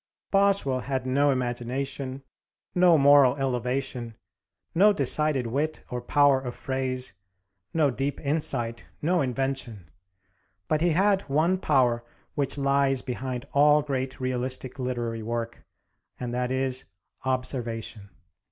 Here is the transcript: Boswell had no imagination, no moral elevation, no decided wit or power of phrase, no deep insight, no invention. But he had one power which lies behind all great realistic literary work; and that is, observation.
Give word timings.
Boswell 0.31 0.79
had 0.79 1.05
no 1.05 1.29
imagination, 1.29 2.23
no 2.73 2.97
moral 2.97 3.35
elevation, 3.37 4.15
no 4.73 4.91
decided 4.91 5.45
wit 5.45 5.83
or 5.91 6.01
power 6.01 6.41
of 6.41 6.55
phrase, 6.55 7.13
no 7.71 7.91
deep 7.91 8.19
insight, 8.21 8.87
no 8.99 9.21
invention. 9.21 9.91
But 10.67 10.81
he 10.81 10.89
had 10.93 11.21
one 11.29 11.59
power 11.59 12.03
which 12.33 12.57
lies 12.57 13.03
behind 13.03 13.45
all 13.53 13.83
great 13.83 14.19
realistic 14.19 14.79
literary 14.79 15.21
work; 15.21 15.63
and 16.19 16.33
that 16.33 16.49
is, 16.49 16.85
observation. 17.23 18.09